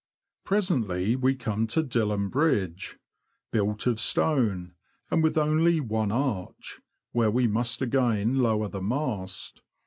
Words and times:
Presently 0.45 1.15
we 1.15 1.35
come 1.35 1.67
to 1.67 1.83
Dilham 1.83 2.31
Bridge— 2.31 2.97
built 3.53 3.85
of 3.85 3.99
stone, 3.99 4.73
and 5.11 5.21
with 5.21 5.37
only 5.37 5.79
one 5.79 6.11
arch— 6.11 6.81
where 7.11 7.29
we 7.29 7.45
must 7.45 7.83
again 7.83 8.39
lower 8.39 8.67
the 8.67 8.81
mast. 8.81 9.61